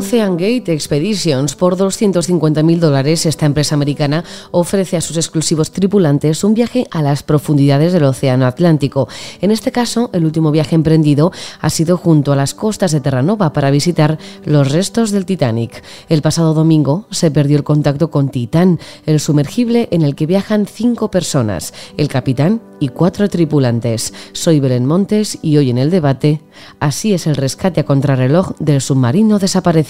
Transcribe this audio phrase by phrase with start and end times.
[0.00, 6.54] Ocean Gate Expeditions, por 250.000 dólares, esta empresa americana ofrece a sus exclusivos tripulantes un
[6.54, 9.08] viaje a las profundidades del Océano Atlántico.
[9.42, 13.52] En este caso, el último viaje emprendido ha sido junto a las costas de Terranova
[13.52, 15.82] para visitar los restos del Titanic.
[16.08, 20.64] El pasado domingo se perdió el contacto con Titán, el sumergible en el que viajan
[20.64, 24.14] cinco personas, el capitán y cuatro tripulantes.
[24.32, 26.40] Soy Belén Montes y hoy en el debate,
[26.78, 29.89] así es el rescate a contrarreloj del submarino desaparecido.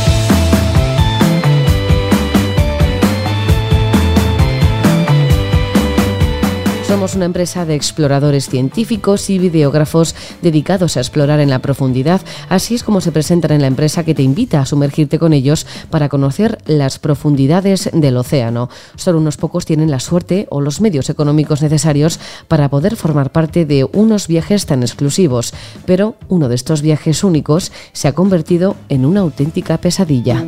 [6.91, 12.19] Somos una empresa de exploradores científicos y videógrafos dedicados a explorar en la profundidad.
[12.49, 15.65] Así es como se presentan en la empresa que te invita a sumergirte con ellos
[15.89, 18.69] para conocer las profundidades del océano.
[18.97, 22.19] Solo unos pocos tienen la suerte o los medios económicos necesarios
[22.49, 25.53] para poder formar parte de unos viajes tan exclusivos.
[25.85, 30.43] Pero uno de estos viajes únicos se ha convertido en una auténtica pesadilla.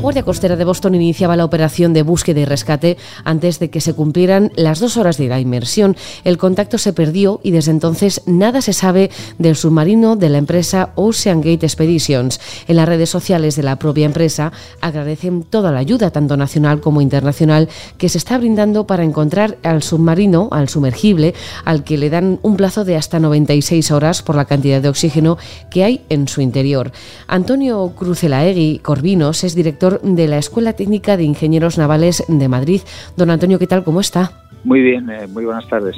[0.00, 3.92] Guardia Costera de Boston iniciaba la operación de búsqueda y rescate antes de que se
[3.92, 5.94] cumplieran las dos horas de la inmersión.
[6.24, 10.92] El contacto se perdió y desde entonces nada se sabe del submarino de la empresa
[10.94, 12.40] Ocean Gate Expeditions.
[12.66, 17.02] En las redes sociales de la propia empresa agradecen toda la ayuda, tanto nacional como
[17.02, 21.34] internacional, que se está brindando para encontrar al submarino, al sumergible,
[21.66, 25.36] al que le dan un plazo de hasta 96 horas por la cantidad de oxígeno
[25.70, 26.90] que hay en su interior.
[27.26, 32.80] Antonio Cruzelaegui Corvinos es director director de la Escuela Técnica de Ingenieros Navales de Madrid.
[33.16, 33.84] Don Antonio, ¿qué tal?
[33.84, 34.32] ¿Cómo está?
[34.64, 35.96] Muy bien, eh, muy buenas tardes.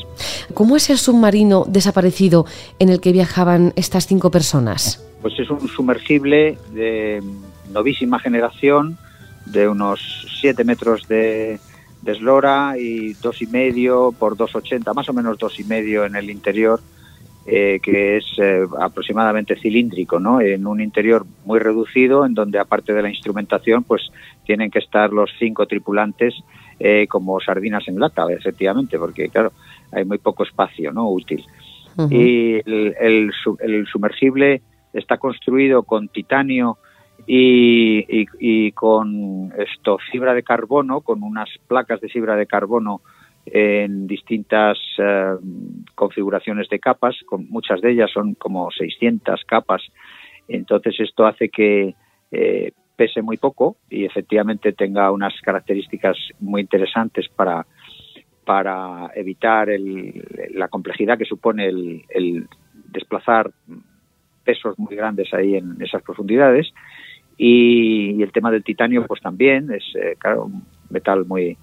[0.54, 2.46] ¿Cómo es el submarino desaparecido
[2.78, 5.04] en el que viajaban estas cinco personas?
[5.20, 7.22] Pues es un sumergible de
[7.72, 8.96] novísima generación,
[9.46, 11.58] de unos 7 metros de,
[12.02, 16.14] de eslora y dos y medio por 2,80, más o menos dos y medio en
[16.14, 16.80] el interior
[17.44, 20.40] eh, que es eh, aproximadamente cilíndrico, ¿no?
[20.40, 24.12] En un interior muy reducido, en donde aparte de la instrumentación, pues
[24.44, 26.34] tienen que estar los cinco tripulantes
[26.78, 29.52] eh, como sardinas en lata, efectivamente, porque claro,
[29.90, 31.10] hay muy poco espacio, ¿no?
[31.10, 31.44] Útil.
[32.10, 33.32] Y el,
[33.90, 36.78] sumergible está construido con titanio
[37.26, 38.06] y,
[38.38, 43.02] y, con esto fibra de carbono, con unas placas de fibra de carbono
[43.46, 45.34] en distintas eh,
[45.94, 49.82] configuraciones de capas, con muchas de ellas son como 600 capas.
[50.48, 51.94] Entonces esto hace que
[52.30, 57.66] eh, pese muy poco y efectivamente tenga unas características muy interesantes para,
[58.44, 59.68] para evitar
[60.54, 62.46] la complejidad que supone el,
[62.90, 63.50] desplazar
[64.44, 66.72] pesos muy grandes ahí en esas profundidades.
[67.36, 71.56] Y, el tema del titanio, pues también es, eh, claro, un metal muy,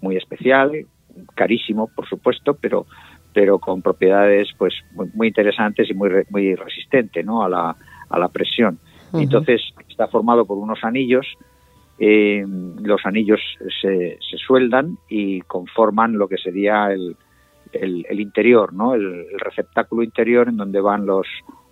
[0.00, 0.86] muy especial,
[1.34, 2.86] carísimo, por supuesto, pero
[3.32, 4.74] pero con propiedades pues
[5.14, 7.44] muy, interesantes y muy muy resistente ¿no?
[7.44, 7.76] a, la,
[8.08, 8.78] a la presión.
[9.12, 11.26] Entonces está formado por unos anillos,
[11.98, 12.44] eh,
[12.82, 13.40] los anillos
[13.80, 17.16] se, se, sueldan y conforman lo que sería el,
[17.72, 18.94] el, interior, ¿no?
[18.94, 21.26] El, receptáculo interior en donde van los,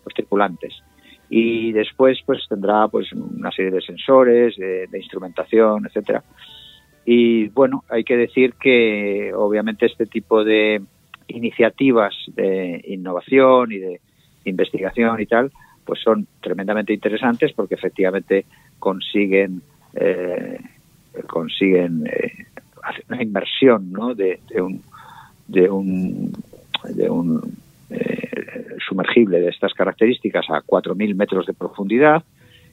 [0.05, 0.75] los tripulantes.
[1.31, 6.25] Y después pues tendrá pues una serie de sensores, de, de instrumentación, etcétera
[7.11, 10.83] y bueno, hay que decir que obviamente este tipo de
[11.29, 14.01] iniciativas de innovación y de
[14.45, 15.51] investigación y tal,
[15.87, 18.45] pues son tremendamente interesantes porque efectivamente
[18.79, 19.63] consiguen
[19.95, 20.59] eh,
[21.27, 22.45] consiguen eh,
[22.83, 24.15] hacer una inversión ¿no?
[24.15, 24.83] de, un
[25.47, 26.31] de un
[26.91, 27.57] de un
[27.89, 32.23] eh, sumergible de estas características a 4.000 metros de profundidad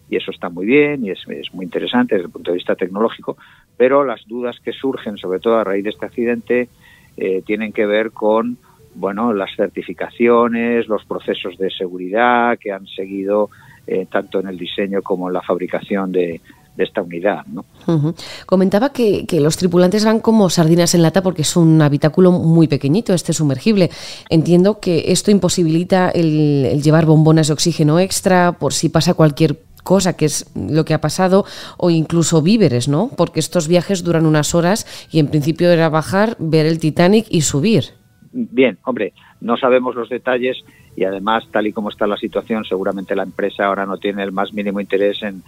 [0.09, 3.37] y eso está muy bien y es, muy interesante desde el punto de vista tecnológico,
[3.77, 6.69] pero las dudas que surgen, sobre todo a raíz de este accidente,
[7.17, 8.57] eh, tienen que ver con
[8.93, 13.49] bueno las certificaciones, los procesos de seguridad que han seguido
[13.87, 16.41] eh, tanto en el diseño como en la fabricación de,
[16.77, 17.45] esta unidad.
[17.45, 17.63] ¿no?
[18.45, 23.13] Comentaba que, los tripulantes van como sardinas en lata porque es un habitáculo muy pequeñito,
[23.13, 23.89] este sumergible.
[24.29, 30.17] Entiendo que esto imposibilita el llevar bombonas de oxígeno extra por si pasa cualquier cosa
[30.17, 31.45] que es lo que ha pasado,
[31.77, 33.11] o incluso víveres, ¿no?
[33.15, 37.41] Porque estos viajes duran unas horas y en principio era bajar, ver el Titanic y
[37.41, 37.83] subir.
[38.33, 40.57] Bien, hombre, no sabemos los detalles
[40.97, 44.31] y además, tal y como está la situación, seguramente la empresa ahora no tiene el
[44.31, 45.43] más mínimo interés en,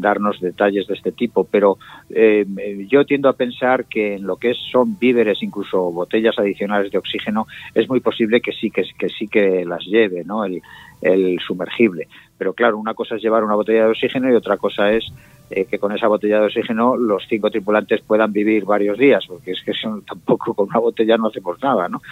[0.00, 1.76] darnos detalles de este tipo, pero
[2.10, 2.46] eh,
[2.88, 7.46] yo tiendo a pensar que en lo que son víveres, incluso botellas adicionales de oxígeno,
[7.74, 10.44] es muy posible que sí que, sí que las lleve, ¿no?
[10.44, 12.06] El sumergible.
[12.42, 15.04] Pero claro, una cosa es llevar una botella de oxígeno y otra cosa es
[15.48, 19.52] eh, que con esa botella de oxígeno los cinco tripulantes puedan vivir varios días, porque
[19.52, 22.02] es que son, tampoco con una botella no hacemos nada, ¿no?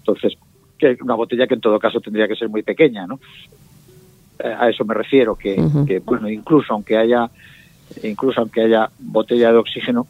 [0.00, 0.34] Entonces,
[0.76, 3.18] que una botella que en todo caso tendría que ser muy pequeña, ¿no?
[4.40, 5.56] Eh, a eso me refiero, que,
[6.04, 7.30] bueno, incluso aunque haya
[8.02, 10.06] incluso aunque haya botella de oxígeno,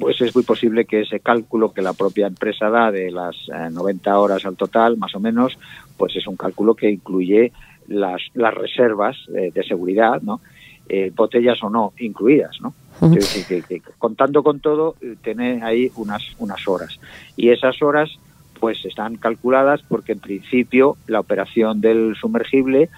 [0.00, 3.36] pues es muy posible que ese cálculo que la propia empresa da de las
[3.70, 5.56] 90 eh, horas al total, más o menos,
[5.96, 7.52] pues es un cálculo que incluye
[7.88, 10.40] las, las reservas de seguridad, ¿no?
[10.88, 12.72] Eh, botellas o no incluidas, ¿no?
[13.98, 17.00] contando con todo, eh, tiene ahí unas, unas horas.
[17.36, 18.08] Y esas horas,
[18.60, 22.88] pues están calculadas porque en principio la operación del sumergible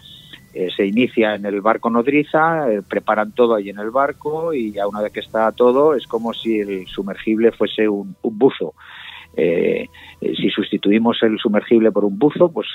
[0.53, 4.87] eh, se inicia en el barco nodriza, preparan todo ahí en el barco y ya
[4.87, 8.75] una vez que está todo es como si el sumergible fuese un, buzo.
[9.35, 12.67] si sustituimos el sumergible por un buzo, pues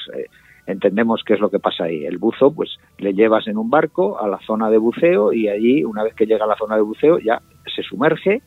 [0.66, 2.06] entendemos qué es lo que pasa ahí.
[2.06, 5.84] El buzo, pues le llevas en un barco a la zona de buceo y allí,
[5.84, 7.42] una vez que llega a la zona de buceo, ya
[7.74, 8.42] se sumerge,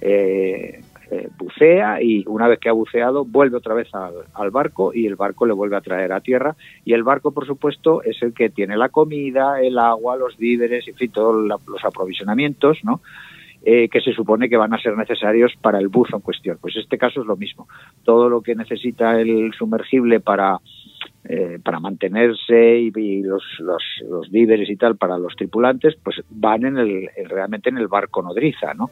[0.00, 5.06] eh, eh, bucea y una vez que ha buceado vuelve otra vez al, barco y
[5.06, 8.34] el barco le vuelve a traer a tierra y el barco por supuesto es el
[8.34, 13.00] que tiene la comida, el agua, los víveres, en fin, todos los aprovisionamientos, ¿no?
[13.64, 16.58] Eh, que se supone que van a ser necesarios para el buzo en cuestión.
[16.60, 17.66] Pues este caso es lo mismo.
[18.04, 20.58] Todo lo que necesita el sumergible para
[21.28, 26.78] eh, para mantenerse y, los, los, víveres y tal para los tripulantes, pues van en
[26.78, 28.90] el, realmente en el barco nodriza, ¿no?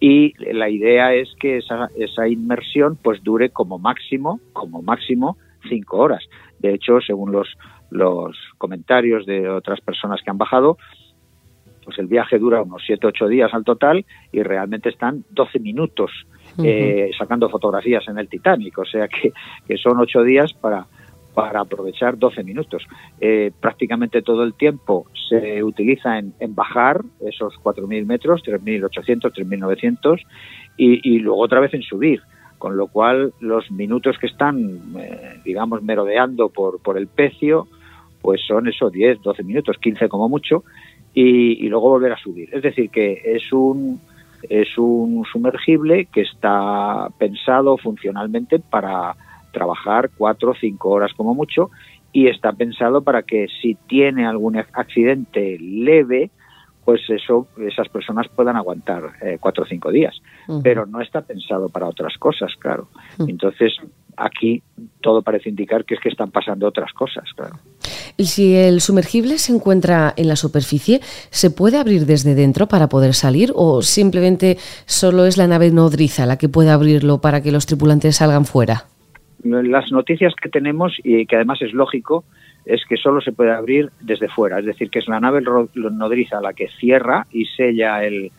[0.00, 5.36] Y la idea es que esa, esa inmersión pues dure como máximo, como máximo
[5.68, 6.24] cinco horas.
[6.58, 7.48] De hecho, según los,
[7.90, 10.78] los comentarios de otras personas que han bajado,
[11.84, 16.10] pues el viaje dura unos 7-8 días al total y realmente están 12 minutos
[16.62, 19.32] eh, sacando fotografías en el Titanic, o sea que,
[19.66, 20.86] que son 8 días para,
[21.34, 22.86] para aprovechar 12 minutos.
[23.20, 30.20] Eh, prácticamente todo el tiempo se utiliza en, bajar esos 4.000 metros, 3.800, 3.900,
[30.76, 32.20] y, y luego otra vez en subir.
[32.58, 37.66] Con lo cual, los minutos que están, eh, digamos, merodeando por, por el pecio,
[38.20, 40.62] pues son esos 10, 12 minutos, 15 como mucho,
[41.12, 42.48] y, y luego volver a subir.
[42.52, 44.00] Es decir, que es un,
[44.48, 49.16] es un sumergible que está pensado funcionalmente para
[49.52, 51.70] trabajar cuatro o cinco horas como mucho
[52.12, 56.30] y está pensado para que si tiene algún accidente leve,
[56.84, 60.20] pues eso, esas personas puedan aguantar eh, cuatro o cinco días.
[60.62, 62.88] Pero no está pensado para otras cosas, claro.
[63.20, 63.72] Entonces,
[64.16, 64.62] aquí
[65.00, 67.56] todo parece indicar que es que están pasando otras cosas, claro.
[68.16, 71.00] Y si el sumergible se encuentra en la superficie,
[71.30, 76.26] ¿se puede abrir desde dentro para poder salir o simplemente solo es la nave nodriza
[76.26, 78.86] la que puede abrirlo para que los tripulantes salgan fuera?
[79.44, 82.24] Las noticias que tenemos, y que además es lógico,
[82.64, 85.42] es que solo se puede abrir desde fuera, es decir, que es la nave
[85.74, 88.30] nodriza la que cierra y sella el,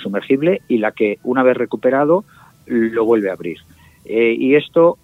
[0.00, 2.24] sumergible y la que, una vez recuperado,
[2.66, 3.58] lo vuelve a abrir.
[4.04, 4.98] Eh, y esto,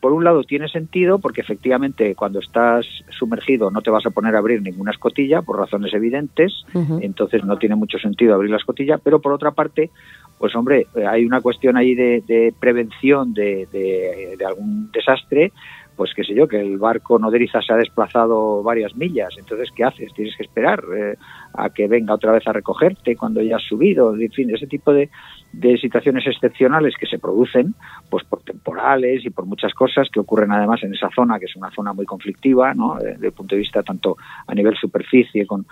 [0.00, 4.34] por un lado, tiene sentido porque efectivamente cuando estás sumergido no te vas a poner
[4.34, 6.64] a abrir ninguna escotilla por razones evidentes,
[7.00, 9.90] entonces no tiene mucho sentido abrir la escotilla, pero por otra parte,
[10.38, 15.52] pues hombre, hay una cuestión ahí de, prevención de, de, algún desastre,
[15.96, 19.84] pues qué sé yo, que el barco nodriza se ha desplazado varias millas, entonces ¿qué
[19.84, 20.12] haces?
[20.12, 21.16] Tienes que esperar eh,
[21.54, 24.92] a que venga otra vez a recogerte cuando ya has subido, en fin, ese tipo
[24.92, 25.08] de,
[25.80, 27.74] situaciones excepcionales que se producen,
[28.10, 31.56] pues por temporales y por muchas cosas que ocurren además en esa zona, que es
[31.56, 32.98] una zona muy conflictiva, ¿no?
[33.02, 35.64] Desde el punto de vista tanto a nivel superficie con,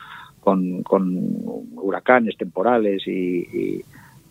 [1.76, 3.82] huracanes temporales y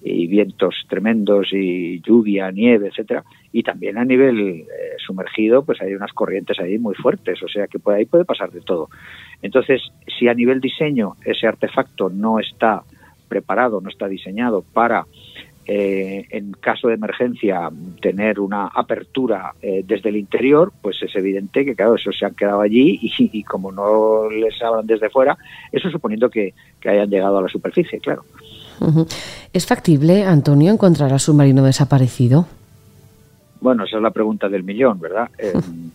[0.03, 4.65] vientos tremendos y lluvia, nieve, etcétera, y también a nivel eh,
[4.98, 8.51] sumergido, pues hay unas corrientes ahí muy fuertes, o sea que puede, ahí puede pasar
[8.51, 8.89] de todo.
[9.41, 9.81] Entonces,
[10.17, 12.83] si a nivel diseño ese artefacto no está
[13.29, 15.05] preparado, no está diseñado para
[15.65, 17.69] eh, en caso de emergencia
[18.01, 22.36] tener una apertura eh, desde el interior, pues es evidente que, claro, esos se han
[22.36, 25.38] quedado allí y, como no les abran desde fuera,
[25.72, 26.53] eso suponiendo que
[26.86, 28.24] hayan llegado a la superficie, claro.
[29.53, 32.48] ¿Es factible, Antonio, encontrar al submarino desaparecido?
[33.62, 35.29] Bueno, esa es la pregunta del millón, ¿verdad?
[35.38, 35.53] Eh,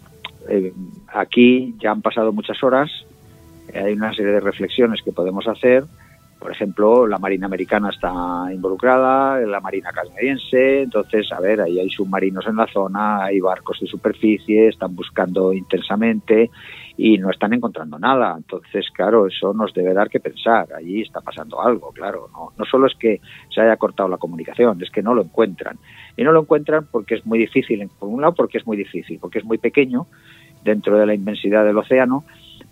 [0.49, 0.73] eh,
[1.09, 2.89] aquí ya han pasado muchas horas,
[3.73, 5.85] eh, hay una serie de reflexiones que podemos hacer,
[6.39, 11.91] por ejemplo, la Marina Americana está involucrada, la Marina canadiense, entonces, a ver, ahí hay
[11.91, 16.51] submarinos en la zona, hay barcos de superficie, están buscando intensamente
[16.99, 18.35] y no están encontrando nada.
[18.37, 20.69] Entonces, claro, eso nos debe dar que pensar.
[20.77, 22.29] Allí está pasando algo, claro.
[22.33, 23.21] No, no solo es que
[23.55, 25.79] se haya cortado la comunicación, es que no lo encuentran.
[26.17, 29.19] Y no lo encuentran porque es muy difícil, por un lado porque es muy difícil,
[29.21, 30.09] porque es muy pequeño
[30.65, 32.25] dentro de la inmensidad del océano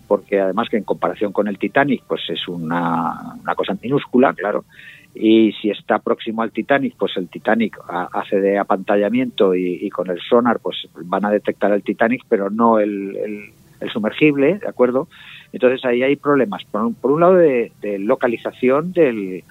[0.07, 4.65] porque además que en comparación con el Titanic, pues es una, cosa minúscula, claro.
[5.13, 7.77] Y si está próximo al Titanic, pues el Titanic
[8.13, 12.79] hace de apantallamiento y, con el sonar, pues van a detectar el Titanic, pero no
[12.79, 13.51] el,
[13.91, 15.07] sumergible, ¿de acuerdo?
[15.53, 16.63] Entonces ahí hay problemas.
[16.65, 19.43] Por un, por un lado, de, localización del,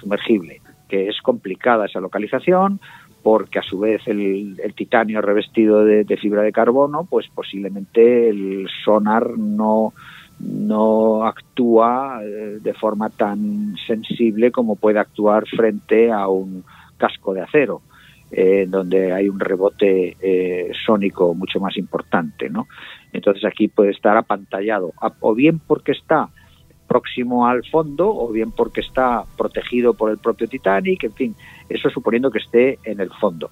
[0.00, 2.80] sumergible, que es complicada esa localización,
[3.22, 9.38] porque a su vez el, titanio revestido de, fibra de carbono, pues posiblemente el sonar
[9.38, 9.92] no,
[10.38, 16.64] no actúa eh, de forma tan sensible como puede actuar frente a un
[16.96, 17.82] casco de acero,
[18.30, 22.68] eh, donde hay un rebote eh, sónico mucho más importante, ¿no?
[23.12, 26.28] Entonces aquí puede estar apantallado, o bien porque está
[26.88, 31.36] próximo al fondo o bien porque está protegido por el propio Titanic, en fin,
[31.68, 33.50] eso suponiendo que esté en el fondo.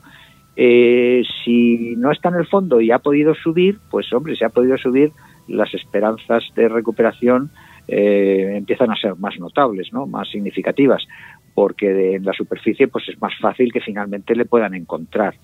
[0.57, 4.49] Eh, si no está en el fondo y ha podido subir, pues hombre, si ha
[4.49, 5.13] podido subir,
[5.47, 7.51] las esperanzas de recuperación
[7.87, 10.07] eh, empiezan a ser más notables, ¿no?
[10.07, 11.07] más significativas,
[11.57, 15.35] porque en la superficie pues es más fácil que finalmente le puedan encontrar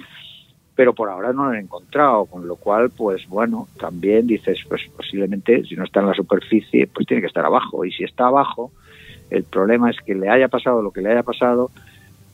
[0.74, 4.82] pero por ahora no lo han encontrado, con lo cual, pues bueno, también dices, pues
[4.96, 8.26] posiblemente si no está en la superficie, pues tiene que estar abajo, y si está
[8.26, 8.72] abajo,
[9.30, 11.70] el problema es que le haya pasado lo que le haya pasado,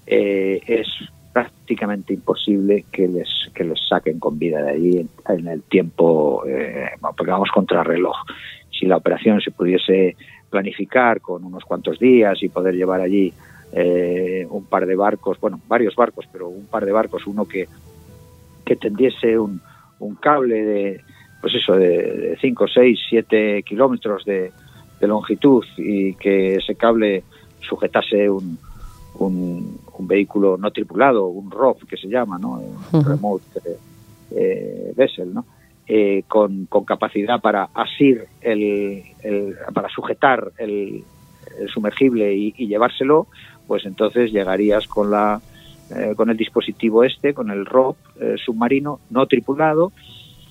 [0.07, 0.87] eh, es
[1.33, 6.91] prácticamente imposible que les, que les saquen con vida de ahí en, el tiempo, eh,
[7.17, 8.17] porque vamos contra reloj.
[8.71, 10.17] Si la operación se pudiese
[10.49, 13.33] planificar con unos cuantos días y poder llevar allí
[13.73, 17.69] eh, un par de barcos, bueno, varios barcos, pero un par de barcos, uno que
[18.69, 19.61] que tendiese un,
[19.99, 21.01] un cable de,
[21.41, 24.53] pues eso, de 5, 6, 7 kilómetros de,
[25.01, 27.23] longitud y que ese cable
[27.61, 28.59] sujetase un,
[29.19, 32.61] un, vehículo no tripulado, un ROV que se llama, ¿no?
[32.93, 33.45] Un Remote
[34.33, 35.47] eh, Vessel, ¿no?
[35.87, 41.05] Eh, con, con, capacidad para asir, el, el para sujetar el,
[41.61, 43.29] el sumergible y, y, llevárselo,
[43.69, 45.41] pues entonces llegarías con la
[45.91, 49.93] eh, con el dispositivo este, con el ROP eh, submarino no tripulado,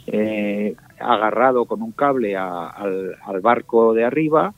[0.07, 4.53] eh, agarrado con un cable al, barco de arriba,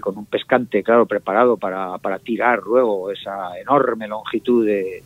[0.00, 5.02] con un pescante, claro, preparado para, para tirar luego esa enorme longitud de,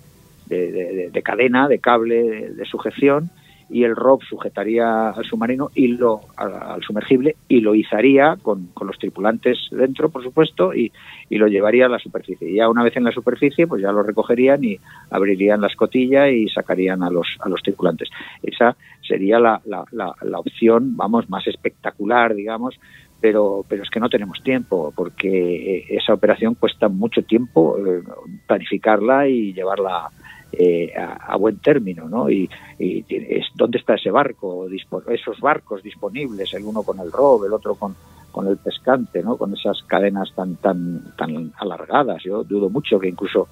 [0.49, 3.31] de, cadena, de cable de, sujeción,
[3.71, 8.87] y el ROP sujetaría al submarino y lo al, sumergible y lo izaría con, con,
[8.87, 10.93] los tripulantes dentro, por supuesto, y,
[11.31, 12.51] y, lo llevaría a la superficie.
[12.51, 14.79] Y ya una vez en la superficie, pues ya lo recogerían y
[15.11, 18.09] abrirían la escotilla y sacarían a los, a los tripulantes.
[18.43, 22.79] Esa sería la, la, la, opción, vamos, más espectacular, digamos,
[23.21, 28.03] pero, pero es que no tenemos tiempo, porque esa operación cuesta mucho tiempo eh,
[28.47, 30.11] planificarla y llevarla
[30.59, 32.31] eh, a, buen término, ¿no?
[32.31, 34.67] Y, es, dónde está ese barco,
[35.09, 37.95] esos barcos disponibles, el uno con el rob, el otro con,
[38.31, 39.37] con el pescante, ¿no?
[39.37, 42.23] Con esas cadenas tan tan tan alargadas.
[42.23, 43.49] Yo dudo mucho que incluso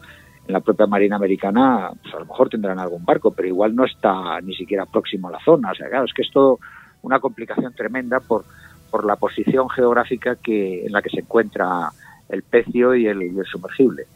[0.47, 3.85] en la propia Marina Americana, pues a lo mejor tendrán algún barco, pero igual no
[3.85, 5.71] está ni siquiera próximo a la zona.
[5.71, 6.59] O sea, claro, es que es todo
[7.03, 8.45] una complicación tremenda por,
[8.91, 11.91] por la posición geográfica que, en la que se encuentra
[12.29, 14.07] el pecio y el, sumergible.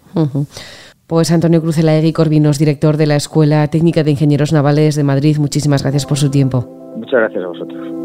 [1.06, 5.82] Pues Antonio Cruzelaegui Corvinos, director de la Escuela Técnica de Ingenieros Navales de Madrid, muchísimas
[5.82, 6.66] gracias por su tiempo.
[6.96, 7.96] Muchas gracias a vosotros.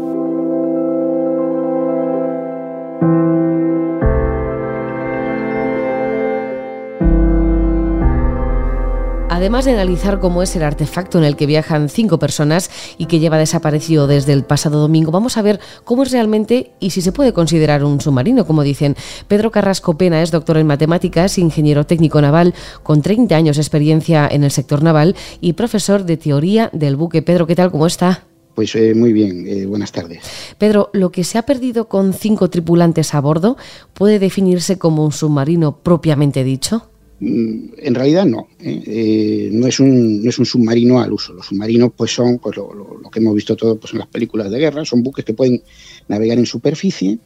[9.42, 13.18] Además de analizar cómo es el artefacto en el que viajan cinco personas y que
[13.18, 17.10] lleva desaparecido desde el pasado domingo, vamos a ver cómo es realmente y si se
[17.10, 18.94] puede considerar un submarino, como dicen.
[19.26, 24.28] Pedro Carrasco Pena es doctor en matemáticas, ingeniero técnico naval con 30 años de experiencia
[24.30, 27.20] en el sector naval y profesor de teoría del buque.
[27.20, 27.72] Pedro, ¿qué tal?
[27.72, 28.22] ¿Cómo está?
[28.54, 30.20] Pues eh, muy bien, eh, buenas tardes.
[30.56, 33.56] Pedro, lo que se ha perdido con cinco tripulantes a bordo
[33.92, 36.91] puede definirse como un submarino propiamente dicho.
[37.24, 38.82] Mm, en realidad no, ¿eh?
[38.84, 41.32] Eh, no, es un, no es un submarino al uso.
[41.32, 44.58] Los submarinos pues son pues, lo, que hemos visto todos pues, en las películas de
[44.58, 45.62] guerra, son buques que pueden
[46.08, 47.20] navegar en superficie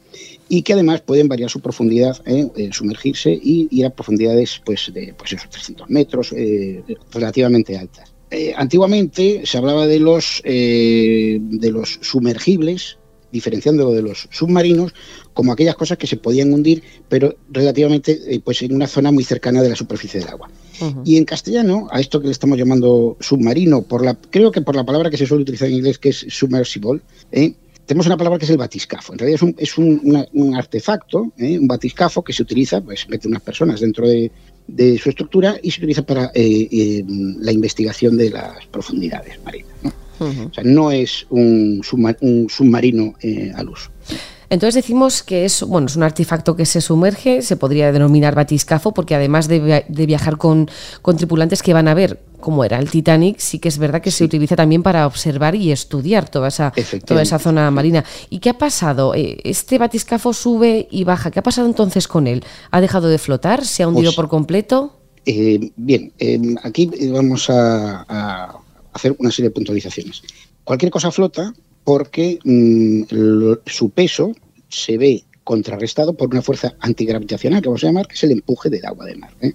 [0.49, 2.47] y que además pueden variar su profundidad, ¿eh?
[2.71, 6.31] sumergirse y ir a profundidades pues, de pues, esos 300 metros
[7.11, 8.13] relativamente altas.
[8.55, 12.99] antiguamente se hablaba de los, de los sumergibles
[13.31, 14.93] diferenciándolo de los submarinos
[15.33, 19.23] como aquellas cosas que se podían hundir, pero relativamente eh, pues en una zona muy
[19.23, 20.49] cercana de la superficie del agua.
[21.03, 24.75] Y en castellano, a esto que le estamos llamando submarino, por la, creo que por
[24.75, 27.53] la palabra que se suele utilizar en inglés, que es submersible, ¿eh?
[27.87, 29.13] tenemos una palabra que es el batiscafo.
[29.13, 31.57] En realidad es un, artefacto, ¿eh?
[31.57, 34.31] un batiscafo que se utiliza, pues mete unas personas dentro de,
[35.01, 39.71] su estructura y se utiliza para la investigación de las profundidades marinas.
[40.19, 43.91] O sea, no es un, submarino eh, al uso.
[44.49, 48.93] Entonces decimos que es, bueno, es un artefacto que se sumerge, se podría denominar batiscafo,
[48.93, 50.69] porque además de, viajar con,
[51.17, 54.23] tripulantes que van a ver cómo era el Titanic, sí que es verdad que se
[54.23, 56.71] utiliza también para observar y estudiar toda esa,
[57.05, 58.05] toda esa zona marina.
[58.29, 59.13] ¿Y qué ha pasado?
[59.15, 61.29] Eh, este batiscafo sube y baja.
[61.29, 62.43] ¿Qué ha pasado entonces con él?
[62.71, 63.65] ¿Ha dejado de flotar?
[63.65, 64.93] ¿Se ha hundido pues, por completo?
[65.25, 66.13] Eh, bien,
[66.63, 68.61] aquí vamos a
[68.97, 70.21] hacer una serie de puntualizaciones.
[70.63, 73.03] Cualquier cosa flota porque mm,
[73.65, 74.33] su peso
[74.67, 78.69] se ve contrarrestado por una fuerza antigravitacional, que vamos a llamar, que es el empuje
[78.69, 79.33] del agua de mar.
[79.39, 79.53] ¿eh?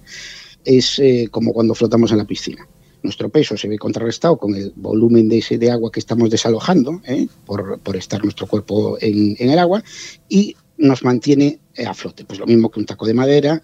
[0.65, 2.67] Es eh, como cuando flotamos en la piscina.
[3.03, 7.01] Nuestro peso se ve contrarrestado con el volumen de ese de agua que estamos desalojando,
[7.05, 7.27] ¿eh?
[7.45, 9.83] por, estar nuestro cuerpo en, el agua,
[10.27, 12.25] y nos mantiene a flote.
[12.25, 13.61] Pues lo mismo que un taco de madera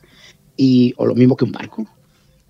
[0.55, 1.87] y, o lo mismo que un barco.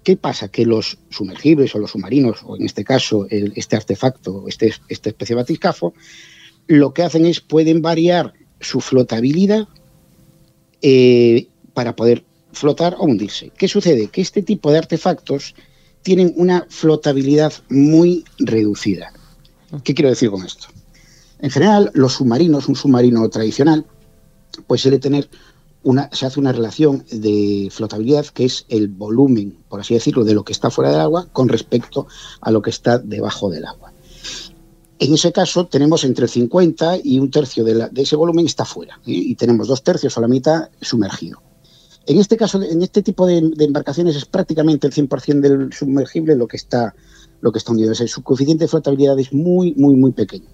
[0.03, 0.49] ¿Qué pasa?
[0.49, 5.35] Que los sumergibles o los submarinos, o en este caso este artefacto, este, esta especie
[5.35, 5.93] de batiscafo,
[6.67, 9.67] lo que hacen es pueden variar su flotabilidad
[10.81, 13.51] eh, para poder flotar o hundirse.
[13.57, 14.07] ¿Qué sucede?
[14.07, 15.55] Que este tipo de artefactos
[16.01, 19.11] tienen una flotabilidad muy reducida.
[19.83, 20.67] ¿Qué quiero decir con esto?
[21.39, 23.85] En general, los submarinos, un submarino tradicional,
[24.67, 25.29] pues suele tener
[26.11, 30.43] se hace una relación de flotabilidad que es el volumen, por así decirlo, de lo
[30.43, 32.07] que está fuera del agua con respecto
[32.41, 33.93] a lo que está debajo del agua.
[34.99, 38.95] En ese caso tenemos entre el 50 y un tercio de, ese volumen está fuera
[39.05, 39.13] ¿eh?
[39.13, 41.41] y tenemos dos tercios o la mitad sumergido.
[42.05, 46.47] En este caso, en este tipo de, embarcaciones es prácticamente el 100% del sumergible lo
[46.47, 46.93] que está
[47.41, 47.95] lo que está hundido.
[47.95, 50.49] su coeficiente de flotabilidad es muy, muy, muy pequeño.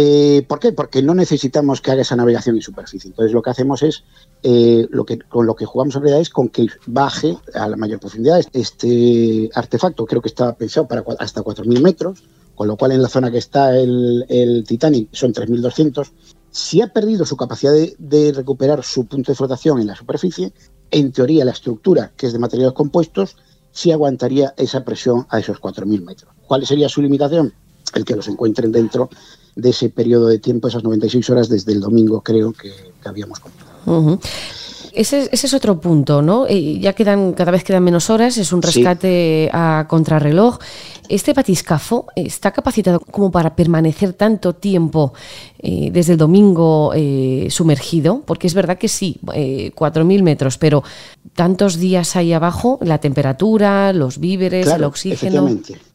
[0.00, 0.72] Eh, ¿Por qué?
[0.72, 3.08] Porque no necesitamos que haga esa navegación en superficie.
[3.08, 4.04] Entonces lo que hacemos es,
[4.44, 4.86] eh,
[5.28, 8.40] con lo que jugamos en realidad es con que baje a la mayor profundidad.
[8.52, 12.22] Este artefacto creo que está pensado para hasta 4.000 metros,
[12.54, 16.12] con lo cual en la zona que está el, Titanic son 3.200.
[16.52, 20.52] Si ha perdido su capacidad de, recuperar su punto de flotación en la superficie,
[20.92, 23.36] en teoría la estructura, que es de materiales compuestos,
[23.72, 26.32] sí aguantaría esa presión a esos 4.000 metros.
[26.46, 27.52] ¿Cuál sería su limitación?
[27.94, 29.08] El que los encuentren dentro
[29.56, 32.72] de ese periodo de tiempo, esas 96 horas desde el domingo creo que,
[33.04, 34.18] habíamos contado.
[34.92, 36.46] Ese, es otro punto, ¿no?
[36.48, 40.58] Eh, ya quedan, cada vez quedan menos horas, es un rescate a contrarreloj.
[41.08, 45.12] ¿Este batiscafo está capacitado como para permanecer tanto tiempo
[45.60, 48.22] eh, desde el domingo eh, sumergido?
[48.26, 50.82] Porque es verdad que sí, 4.000 metros, pero
[51.34, 55.48] tantos días ahí abajo, la temperatura, los víveres, el oxígeno.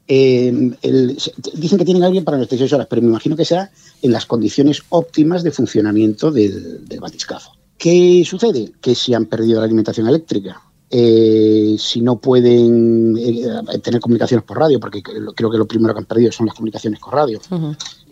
[0.08, 4.82] Dicen que tienen alguien para 96 horas, pero me imagino que sea en las condiciones
[4.90, 7.52] óptimas de funcionamiento del, batiscafo.
[7.78, 8.74] ¿Qué sucede?
[8.82, 14.60] Que si han perdido la alimentación eléctrica, eh, si no pueden eh, tener comunicaciones por
[14.60, 17.40] radio, porque creo que lo primero que han perdido son las comunicaciones por radio,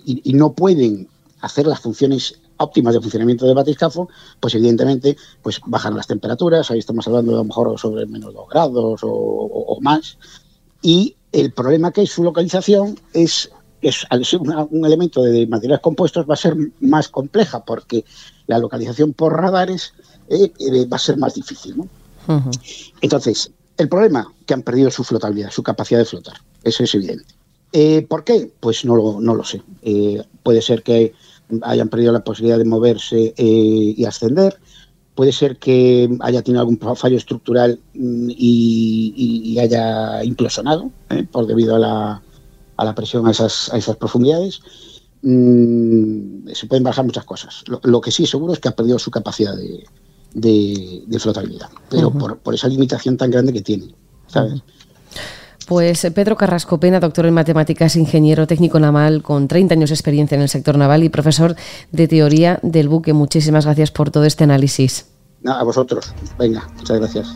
[0.06, 1.08] y, no pueden
[1.42, 6.80] hacer las funciones óptimas de funcionamiento del batiscafo, pues evidentemente pues bajan las temperaturas, ahí
[6.80, 10.18] estamos hablando de a lo mejor sobre menos 2 grados o, o más,
[10.82, 15.82] y el problema que es su localización es, es al ser un elemento de materiales
[15.82, 18.06] compuestos va a ser más compleja porque
[18.48, 19.94] la localización por radares
[20.30, 21.76] eh, eh, va a ser más difícil.
[23.02, 27.34] Entonces, el problema que han perdido su flotabilidad, su capacidad de flotar, eso es evidente.
[27.74, 28.52] Eh, ¿Por qué?
[28.60, 29.62] Pues no lo, no lo sé.
[30.44, 31.13] puede ser que
[31.63, 34.58] hayan perdido la posibilidad de moverse y ascender,
[35.15, 41.26] puede ser que haya tenido algún fallo estructural mm, y, haya implosionado ¿eh?
[41.30, 42.21] por debido a la,
[42.78, 44.62] a la presión a esas, a esas profundidades.
[45.21, 47.63] Mm, se pueden bajar muchas cosas.
[47.84, 49.84] Lo, que sí seguro es que ha perdido su capacidad de,
[50.34, 53.93] de, flotabilidad, pero por, por, esa limitación tan grande que tiene.
[54.28, 54.62] ¿sabes?
[55.67, 59.95] Pues eh, Pedro Carrasco Pena, doctor en matemáticas, ingeniero técnico naval con 30 años de
[59.95, 61.56] experiencia en el sector naval y profesor
[61.91, 63.13] de teoría del buque.
[63.13, 65.08] Muchísimas gracias por todo este análisis.
[65.45, 66.13] a vosotros.
[66.38, 67.36] Venga, muchas gracias.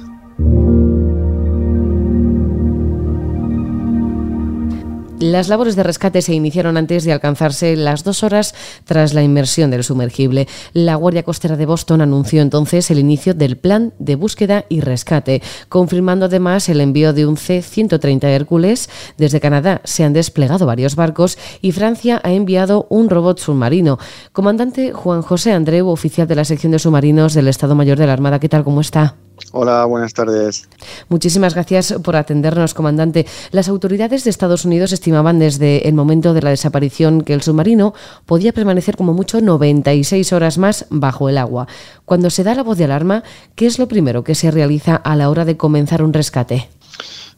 [5.25, 9.71] Las labores de rescate se iniciaron antes de alcanzarse las dos horas tras la inmersión
[9.71, 10.47] del sumergible.
[10.71, 15.41] La Guardia Costera de Boston anunció entonces el inicio del plan de búsqueda y rescate,
[15.67, 18.87] confirmando además el envío de un C-130 Hércules.
[19.17, 23.97] Desde Canadá se han desplegado varios barcos y Francia ha enviado un robot submarino.
[24.31, 28.13] Comandante Juan José Andreu, oficial de la sección de submarinos del Estado Mayor de la
[28.13, 28.63] Armada, ¿qué tal?
[28.63, 29.15] ¿Cómo está?
[29.57, 30.67] Hola, buenas tardes.
[31.07, 33.25] Muchísimas gracias por atendernos, comandante.
[33.51, 37.93] Las autoridades de Estados Unidos estimaban desde el momento de la desaparición que el submarino
[38.25, 41.69] podía permanecer como mucho 96 horas más bajo el agua.
[42.03, 43.23] Cuando se da la voz de alarma,
[43.55, 46.67] ¿qué es lo primero que se realiza a la hora de comenzar un rescate?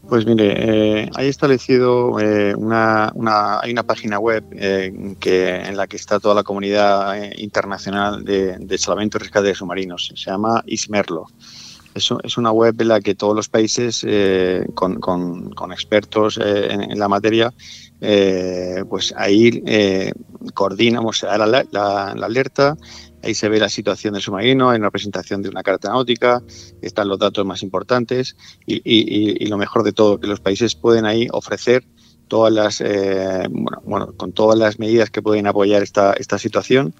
[0.09, 3.13] Pues mire, eh, hay establecido eh, una,
[3.61, 8.57] hay una página web eh, que, en la que está toda la comunidad internacional de,
[8.57, 10.07] de salvamento y rescate de submarinos.
[10.07, 11.27] Se llama ISMERLO.
[11.97, 14.05] Es, una web en la que todos los países
[14.73, 17.53] con, con, expertos en, la materia,
[18.89, 19.63] pues ahí
[20.53, 22.77] coordinamos, se da la, la, alerta
[23.23, 26.41] Ahí se ve la situación del submarino, hay una presentación de una carta náutica,
[26.81, 31.27] están los datos más importantes y, lo mejor de todo, que los países pueden ahí
[31.31, 31.83] ofrecer
[32.27, 33.47] todas las, eh,
[33.83, 36.93] bueno, con todas las medidas que pueden apoyar esta situación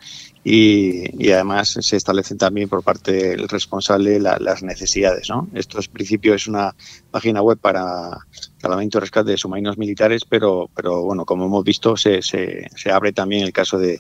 [0.50, 5.30] y, además se establecen también por parte del responsable las necesidades.
[5.30, 5.50] ¿no?
[5.54, 6.74] Esto, en principio, es una
[7.12, 8.18] página web para
[8.62, 13.12] salvamento y rescate de submarinos militares, pero, pero bueno, como hemos visto, se, se, abre
[13.12, 14.00] también el caso de,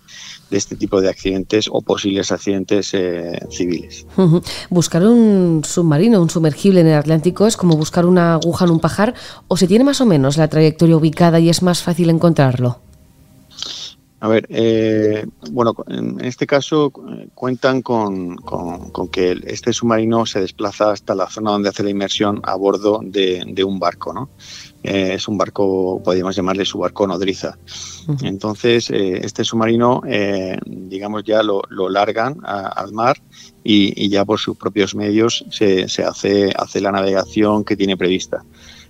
[0.50, 4.06] este tipo de accidentes o posibles accidentes eh, civiles.
[4.70, 8.80] Buscar un submarino, un sumergible en el Atlántico es como buscar una aguja en un
[8.80, 9.16] pajar
[9.50, 12.87] o se tiene más o menos la trayectoria ubicada y es más fácil encontrarlo.
[14.20, 18.38] A ver, eh, bueno, en este caso eh, cuentan con,
[19.12, 23.64] que este submarino se desplaza hasta la zona donde hace la inmersión a bordo de,
[23.64, 24.30] un barco, ¿no?
[24.82, 27.60] Eh, es un barco, podríamos llamarle su barco nodriza.
[28.24, 30.02] Entonces, este submarino,
[30.66, 33.18] digamos, ya lo, largan al mar
[33.64, 38.44] y, ya por sus propios medios se, hace, hace la navegación que tiene prevista.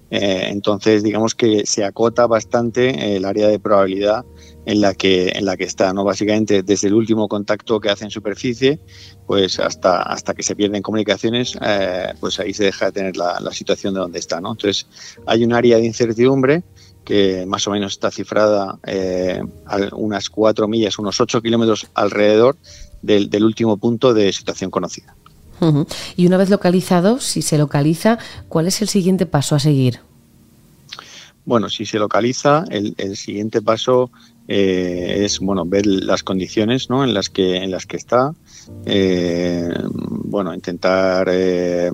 [0.09, 4.25] Entonces, digamos que se acota bastante el área de probabilidad
[4.67, 6.03] en la que, en la que está, ¿no?
[6.03, 8.79] Básicamente desde el último contacto que hace en superficie,
[9.25, 13.39] pues hasta, hasta que se pierden comunicaciones, eh, pues ahí se deja de tener la,
[13.51, 14.51] situación de donde está, ¿no?
[14.51, 14.87] Entonces
[15.25, 16.63] hay un área de incertidumbre
[17.05, 22.57] que más o menos está cifrada eh, a unas cuatro millas, unos ocho kilómetros alrededor
[23.01, 25.15] del, último punto de situación conocida.
[26.15, 29.99] Y una vez localizado, si se localiza, ¿cuál es el siguiente paso a seguir?
[31.45, 34.11] Bueno, si se localiza, el, el siguiente paso
[34.49, 37.03] eh, es bueno ver las condiciones ¿no?
[37.03, 38.33] en las que en las que está
[38.85, 41.91] eh, bueno intentar eh,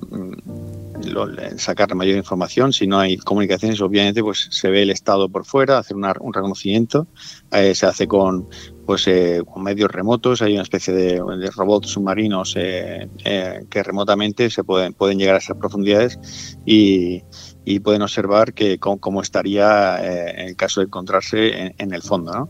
[1.56, 2.72] sacar mayor información.
[2.72, 7.06] Si no hay comunicaciones obviamente pues se ve el estado por fuera hacer un reconocimiento.
[7.50, 8.48] Se hace con
[8.86, 9.08] pues
[9.46, 10.42] con medios remotos.
[10.42, 16.18] Hay una especie de, robots submarinos que remotamente se pueden pueden llegar a esas profundidades.
[16.66, 17.22] Y
[17.64, 22.32] y pueden observar que cómo, estaría eh, en el caso de encontrarse en, el fondo.
[22.32, 22.48] ¿no?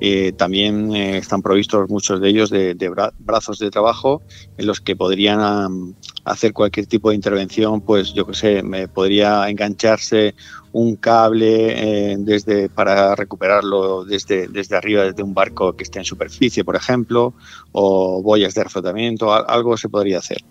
[0.00, 2.74] Eh, también eh, están provistos muchos de ellos de,
[3.18, 4.22] brazos de trabajo
[4.56, 9.48] en los que podrían hacer cualquier tipo de intervención, pues yo qué sé, me podría
[9.48, 10.34] engancharse
[10.72, 16.64] un cable desde para recuperarlo desde, desde arriba, desde un barco que esté en superficie,
[16.64, 17.34] por ejemplo,
[17.72, 20.44] o boyas de reflotamiento, algo se podría hacer.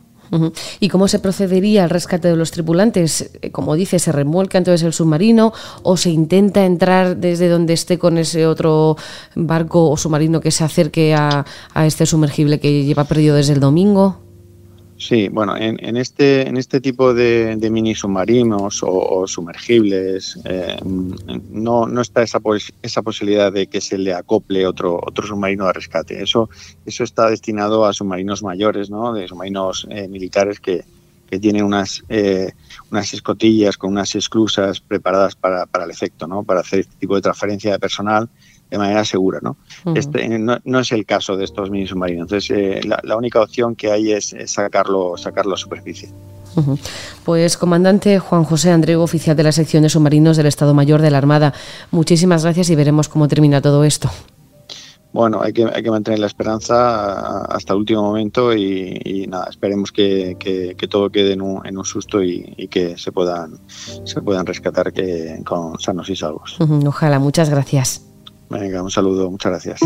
[0.79, 3.31] ¿Y cómo se procedería al rescate de los tripulantes?
[3.41, 7.97] Eh, como dice, ¿se remuelca entonces el submarino o se intenta entrar desde donde esté
[7.97, 8.97] con ese otro
[9.35, 11.45] barco o submarino que se acerque a
[11.85, 14.24] este sumergible que lleva perdido desde el domingo?
[14.97, 20.77] Sí, bueno, en, este, en este tipo de, mini submarinos o, sumergibles eh,
[21.51, 22.39] no, no está esa,
[22.81, 26.23] esa posibilidad de que se le acople otro, otro submarino de rescate.
[26.23, 26.49] Eso,
[26.85, 29.13] eso está destinado a submarinos mayores, ¿no?
[29.13, 30.85] de submarinos eh, militares que,
[31.29, 32.53] que tienen unas, eh,
[32.89, 36.43] unas escotillas con unas esclusas preparadas para, para el efecto, ¿no?
[36.43, 38.29] para hacer este tipo de transferencia de personal
[38.69, 39.39] de manera segura.
[39.41, 39.57] ¿no?
[39.95, 42.23] este, no, es el caso de estos mini submarinos.
[42.23, 46.09] Entonces, eh, la, única opción que hay es, sacarlo, sacarlo a superficie.
[47.23, 51.11] Pues, comandante Juan José Andrego, oficial de la sección de submarinos del Estado Mayor de
[51.11, 51.53] la Armada,
[51.91, 54.09] muchísimas gracias y veremos cómo termina todo esto.
[55.15, 59.93] Bueno, hay que, hay que mantener la esperanza hasta el último momento y, nada, esperemos
[59.93, 60.35] que,
[60.89, 65.41] todo quede en un, en un susto y, que se puedan, se puedan rescatar que,
[65.45, 66.57] con sanos y salvos.
[66.85, 68.14] Ojalá, muchas gracias.
[68.49, 69.79] Venga, un saludo, muchas gracias.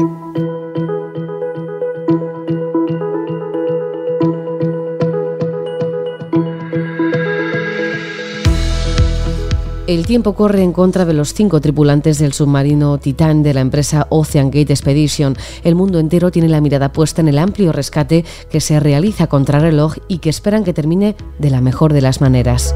[9.89, 14.05] El tiempo corre en contra de los cinco tripulantes del submarino Titán de la empresa
[14.11, 15.35] Ocean Gate Expedition.
[15.63, 19.57] El mundo entero tiene la mirada puesta en el amplio rescate que se realiza contra
[19.57, 22.75] reloj y que esperan que termine de la mejor de las maneras.